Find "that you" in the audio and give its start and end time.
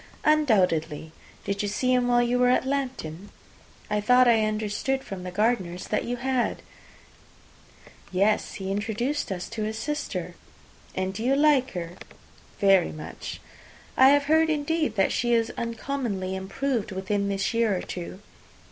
5.89-6.15